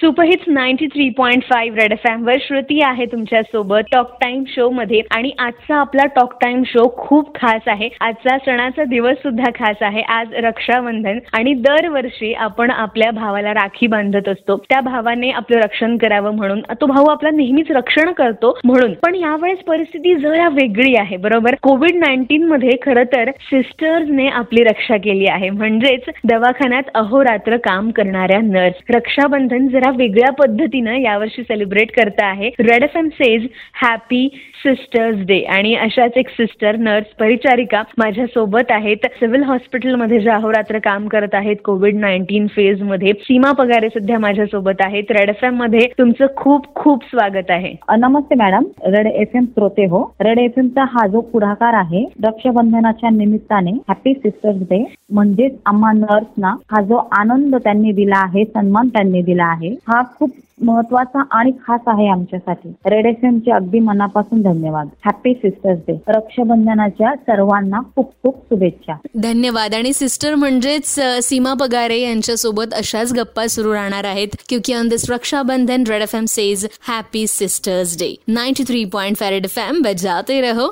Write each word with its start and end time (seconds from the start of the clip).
Superhits 0.00 0.44
ninety 0.48 0.86
three 0.86 1.08
point 1.10 1.42
five 1.42 1.76
red 1.76 1.92
F 1.92 2.06
M 2.10 2.22
वर 2.26 2.36
श्रुती 2.40 2.78
आहे 2.84 3.04
तुमच्यासोबत 3.04 3.88
टॉक 3.92 4.10
टाइम 4.20 4.42
शो 4.48 4.68
मध्ये. 4.70 5.00
आणि 5.10 5.30
आजचा 5.38 5.76
आपला 5.76 6.04
टॉक 6.06 6.34
टाइम 6.42 6.62
शो 6.66 6.86
खूप 6.96 7.34
खास 7.34 7.62
आहे. 7.66 7.88
आजचा 8.00 8.36
सणाचा 8.38 8.84
दिवस 8.84 9.16
सुद्धा 9.22 9.50
खास 9.54 9.82
आहे. 9.82 10.02
आज 10.08 10.34
रक्षाबंधन 10.44 11.18
आणि 11.34 11.54
दरवर्षी 11.54 12.32
आपण 12.34 12.70
आपल्या 12.70 13.10
भावाला 13.10 13.54
राखी 13.54 13.86
बांधत 13.86 14.28
असतो. 14.28 14.56
त्या 14.68 14.80
भावाने 14.80 15.30
आपलं 15.30 15.58
रक्षण 15.58 15.96
करावं 15.96 16.36
म्हणून. 16.36 16.60
तो 16.80 16.86
भाऊ 16.86 17.06
आपला 17.06 17.30
नेहमीच 17.30 17.70
रक्षण 17.70 18.12
करतो 18.12 18.56
म्हणून. 18.64 18.94
पण 19.02 19.14
यावेळेस 19.14 19.64
परिस्थिती 19.66 20.14
जरा 20.14 20.48
वेगळी 20.52 20.94
आहे 20.98 21.16
बरोबर? 21.16 21.54
कोविड 21.62 21.96
नाईन्टीन 21.96 22.44
मध्ये 22.44 22.76
खरं 22.82 23.02
तर 23.16 23.30
सिस्टर्सने 23.50 24.28
आपली 24.28 24.64
रक्षा 24.64 24.96
केली 24.96 25.26
आहे. 25.26 25.50
म्हणजेच 25.50 26.08
दवाखान्यात 26.30 26.90
अहोरात्र 26.94 27.56
काम 27.66 27.90
करणाऱ्या 27.90 28.40
नर्स 28.44 28.96
रक्षाबंधन 28.96 29.68
जरा 29.68 29.86
वेगळ्या 29.96 30.30
पद्धतीनं 30.32 30.94
यावर्षी 30.94 31.42
सेलिब्रेट 31.42 31.90
करता 31.96 32.26
आहे. 32.26 32.50
Red 32.60 32.82
F 32.82 32.96
M 32.96 33.08
says 33.14 33.46
happy 33.82 34.26
sisters 34.62 35.18
day 35.26 35.38
आणि 35.56 35.74
अशाच 35.76 36.16
एक 36.16 36.28
सिस्टर 36.28 36.76
नर्स 36.76 37.14
परिचारिका 37.18 37.82
माझ्या 37.98 38.26
सोबत 38.26 38.70
आहेत. 38.70 39.06
सिव्हिल 39.20 39.42
हॉस्पिटलमध्ये 39.42 40.18
ज्या 40.20 40.34
अहोरात्र 40.34 40.78
काम 40.84 41.06
करत 41.08 41.34
आहेत. 41.34 41.56
कोविड 41.64 41.96
नाईन्टीन 41.96 42.46
फेजमध्ये 42.46 43.12
सीमा 43.20 43.52
पगारे 43.58 43.88
सध्या 43.88 44.18
माझ्या 44.18 44.46
सोबत 44.46 44.82
आहेत. 44.84 45.10
रेड 45.10 45.28
एफ 45.28 45.44
एममध्ये 45.44 45.86
तुमचं 45.98 46.26
खूप 46.36 46.74
खूप 46.74 47.04
स्वागत 47.04 47.50
आहे. 47.50 47.74
नमस्ते 47.98 48.34
मॅडम. 48.34 48.64
रेड 48.86 49.06
एफ 49.06 49.36
एम 49.36 49.44
श्रोते 49.44 49.84
हो. 49.84 50.02
रेड 50.20 50.38
एफ 50.38 50.58
चा 50.74 50.84
हा 50.90 51.06
जो 51.08 51.20
पुढाकार 51.32 51.74
आहे 51.74 52.04
रक्षाबंधनाच्या 52.24 53.10
निमित्ताने 53.10 53.70
हॅपी 53.88 54.12
सिस्टर्स 54.14 54.62
डे 54.70 54.84
म्हणजेच 55.12 55.52
आम्हा 55.66 55.92
नर्सना 55.92 56.48
हा 56.72 56.82
जो 56.82 56.96
आनंद 57.18 57.56
त्यांनी 57.56 57.92
दिला 57.92 58.18
आहे 58.18 58.44
सन्मान 58.44 58.88
त्यांनी 58.88 59.22
दिला 59.22 59.44
आहे. 59.44 59.74
हा 59.88 60.02
खूप 60.18 60.30
महत्त्वाचा 60.62 61.22
आणि 61.30 61.50
खास 61.66 61.80
आहे 61.86 62.08
आमच्यासाठी. 62.08 62.68
रेड 62.86 63.06
एफ 63.06 63.16
चे 63.24 63.50
अगदी 63.50 63.78
मनापासून 63.78 64.40
धन्यवाद. 64.42 64.88
हॅपी 65.04 65.34
सिस्टर्स 65.34 65.78
डे 65.88 65.96
रक्षाबंधनाच्या 66.08 67.14
सर्वांना 67.16 67.80
खूप 67.96 68.12
खूप 68.22 68.36
शुभेच्छा. 68.50 68.96
धन्यवाद. 69.22 69.74
आणि 69.74 69.92
सिस्टर 69.92 70.34
म्हणजेच 70.34 70.94
सीमा 71.22 71.54
पगारे 71.54 72.00
यांच्यासोबत 72.00 72.74
अशाच 72.74 73.12
गप्पा 73.12 73.46
सुरू 73.46 73.72
राहणार 73.72 74.04
आहेत. 74.04 74.28
क्योंकि 74.48 74.74
on 74.74 74.88
this 74.88 75.10
Rakshabandhan 75.10 75.84
red 75.88 76.02
F 76.02 76.14
M 76.14 76.24
says 76.24 76.66
happy 76.88 77.26
sisters 77.26 77.96
day 77.98 78.14
ninety 78.28 78.64
three 78.68 78.84
point 78.84 79.16
five 79.16 79.44
F 79.44 79.58
M 79.58 79.82
बजाते 79.82 80.40
रहो. 80.40 80.68